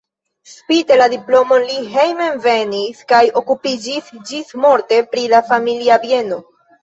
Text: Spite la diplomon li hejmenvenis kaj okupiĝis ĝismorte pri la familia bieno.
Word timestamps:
Spite 0.51 0.95
la 1.01 1.07
diplomon 1.11 1.65
li 1.71 1.75
hejmenvenis 1.95 3.03
kaj 3.13 3.21
okupiĝis 3.41 4.09
ĝismorte 4.31 4.99
pri 5.15 5.27
la 5.35 5.45
familia 5.53 5.99
bieno. 6.07 6.41